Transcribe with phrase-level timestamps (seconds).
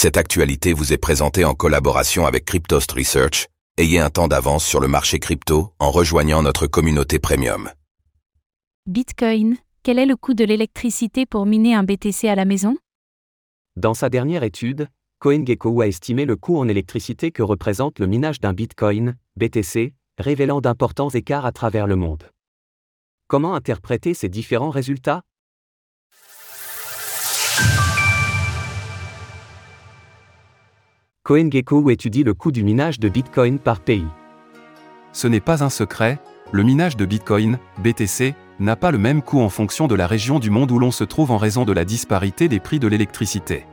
[0.00, 3.48] Cette actualité vous est présentée en collaboration avec Cryptost Research.
[3.78, 7.68] Ayez un temps d'avance sur le marché crypto en rejoignant notre communauté premium.
[8.86, 12.78] Bitcoin, quel est le coût de l'électricité pour miner un BTC à la maison?
[13.74, 14.86] Dans sa dernière étude,
[15.18, 20.60] CoinGecko a estimé le coût en électricité que représente le minage d'un Bitcoin, BTC, révélant
[20.60, 22.30] d'importants écarts à travers le monde.
[23.26, 25.22] Comment interpréter ces différents résultats?
[31.28, 34.06] CoinGecko étudie le coût du minage de Bitcoin par pays.
[35.12, 36.18] Ce n'est pas un secret,
[36.52, 40.38] le minage de Bitcoin, BTC, n'a pas le même coût en fonction de la région
[40.38, 43.66] du monde où l'on se trouve en raison de la disparité des prix de l'électricité.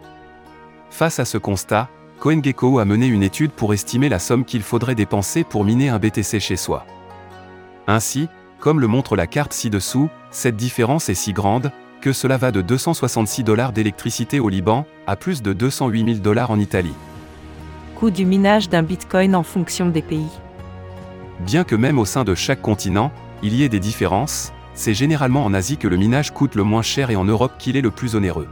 [0.89, 1.87] Face à ce constat,
[2.19, 5.97] CoinGecko a mené une étude pour estimer la somme qu'il faudrait dépenser pour miner un
[5.97, 6.85] BTC chez soi.
[7.87, 8.27] Ainsi,
[8.59, 12.59] comme le montre la carte ci-dessous, cette différence est si grande que cela va de
[12.59, 16.95] 266 dollars d'électricité au Liban à plus de 208 000 dollars en Italie.
[17.95, 20.29] Coût du minage d'un bitcoin en fonction des pays.
[21.39, 25.45] Bien que même au sein de chaque continent, il y ait des différences, c'est généralement
[25.45, 27.91] en Asie que le minage coûte le moins cher et en Europe qu'il est le
[27.91, 28.47] plus onéreux.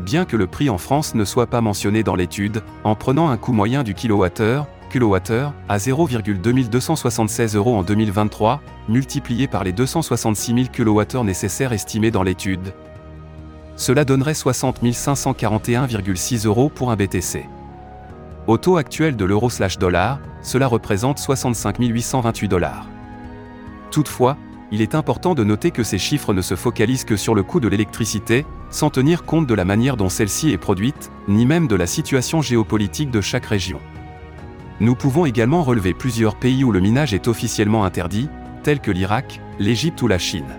[0.00, 3.36] Bien que le prix en France ne soit pas mentionné dans l'étude, en prenant un
[3.36, 10.94] coût moyen du kilowattheure, kilowattheure, à 0,2276 euros en 2023, multiplié par les 266 000
[10.94, 12.72] kWh nécessaires estimés dans l'étude,
[13.76, 17.46] cela donnerait 60 541,6 euros pour un BTC.
[18.46, 22.86] Au taux actuel de l'euro/dollar, cela représente 65 828 dollars.
[23.90, 24.36] Toutefois,
[24.70, 27.58] il est important de noter que ces chiffres ne se focalisent que sur le coût
[27.58, 31.74] de l'électricité, sans tenir compte de la manière dont celle-ci est produite, ni même de
[31.74, 33.80] la situation géopolitique de chaque région.
[34.78, 38.28] Nous pouvons également relever plusieurs pays où le minage est officiellement interdit,
[38.62, 40.56] tels que l'Irak, l'Égypte ou la Chine.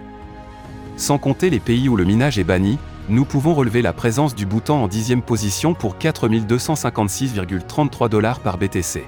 [0.98, 2.80] Sans compter les pays où le minage est banni,
[3.10, 9.06] nous pouvons relever la présence du Bhoutan en dixième position pour 4256,33 dollars par BTC.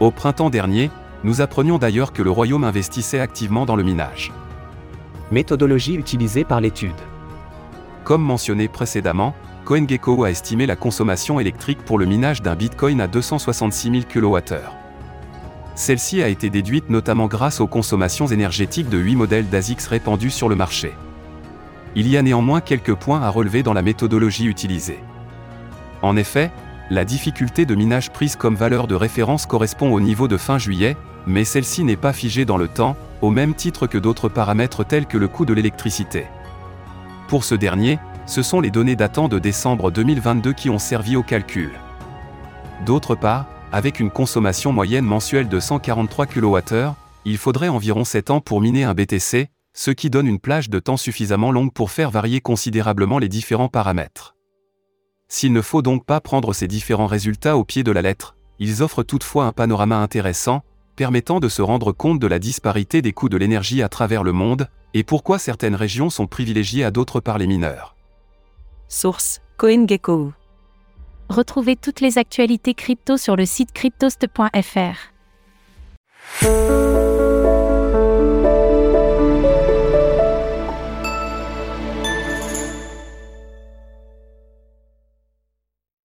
[0.00, 0.90] Au printemps dernier,
[1.24, 4.32] nous apprenions d'ailleurs que le royaume investissait activement dans le minage.
[5.30, 6.92] Méthodologie utilisée par l'étude.
[8.04, 9.34] Comme mentionné précédemment,
[9.64, 14.56] CoinGecko a estimé la consommation électrique pour le minage d'un Bitcoin à 266 000 kWh.
[15.74, 20.50] Celle-ci a été déduite notamment grâce aux consommations énergétiques de 8 modèles d'ASICS répandus sur
[20.50, 20.92] le marché.
[21.96, 25.00] Il y a néanmoins quelques points à relever dans la méthodologie utilisée.
[26.02, 26.50] En effet,
[26.90, 30.96] la difficulté de minage prise comme valeur de référence correspond au niveau de fin juillet,
[31.26, 35.06] mais celle-ci n'est pas figée dans le temps, au même titre que d'autres paramètres tels
[35.06, 36.26] que le coût de l'électricité.
[37.28, 41.22] Pour ce dernier, ce sont les données datant de décembre 2022 qui ont servi au
[41.22, 41.72] calcul.
[42.86, 46.92] D'autre part, avec une consommation moyenne mensuelle de 143 kWh,
[47.24, 49.48] il faudrait environ 7 ans pour miner un BTC,
[49.80, 53.70] ce qui donne une plage de temps suffisamment longue pour faire varier considérablement les différents
[53.70, 54.36] paramètres.
[55.26, 58.82] S'il ne faut donc pas prendre ces différents résultats au pied de la lettre, ils
[58.82, 60.60] offrent toutefois un panorama intéressant,
[60.96, 64.32] permettant de se rendre compte de la disparité des coûts de l'énergie à travers le
[64.32, 67.96] monde, et pourquoi certaines régions sont privilégiées à d'autres par les mineurs.
[68.86, 70.34] Source CoinGecko.
[71.30, 75.14] Retrouvez toutes les actualités crypto sur le site cryptost.fr.